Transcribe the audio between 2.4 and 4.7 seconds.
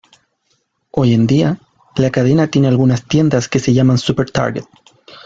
tiene algunas tiendas que se llaman "Super Target".